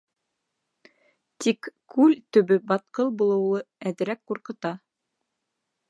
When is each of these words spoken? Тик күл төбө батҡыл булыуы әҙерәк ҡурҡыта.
Тик 1.45 1.69
күл 1.95 2.17
төбө 2.37 2.59
батҡыл 2.73 3.13
булыуы 3.21 3.63
әҙерәк 3.93 4.25
ҡурҡыта. 4.33 4.77